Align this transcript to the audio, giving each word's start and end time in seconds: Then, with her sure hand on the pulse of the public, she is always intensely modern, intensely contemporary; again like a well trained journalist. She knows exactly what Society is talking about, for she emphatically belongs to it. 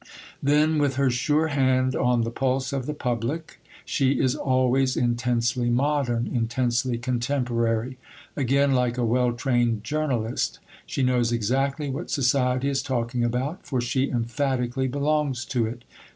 Then, 0.41 0.79
with 0.79 0.95
her 0.95 1.11
sure 1.11 1.49
hand 1.49 1.95
on 1.95 2.21
the 2.23 2.31
pulse 2.31 2.73
of 2.73 2.87
the 2.87 2.93
public, 2.95 3.59
she 3.85 4.19
is 4.19 4.35
always 4.35 4.97
intensely 4.97 5.69
modern, 5.69 6.25
intensely 6.25 6.97
contemporary; 6.97 7.99
again 8.35 8.71
like 8.71 8.97
a 8.97 9.05
well 9.05 9.31
trained 9.31 9.83
journalist. 9.83 10.57
She 10.87 11.03
knows 11.03 11.31
exactly 11.31 11.91
what 11.91 12.09
Society 12.09 12.67
is 12.67 12.81
talking 12.81 13.23
about, 13.23 13.63
for 13.67 13.79
she 13.79 14.09
emphatically 14.09 14.87
belongs 14.87 15.45
to 15.45 15.67
it. 15.67 15.83